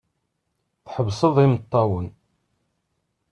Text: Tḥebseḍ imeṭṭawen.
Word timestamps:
Tḥebseḍ 0.85 1.35
imeṭṭawen. 1.45 2.07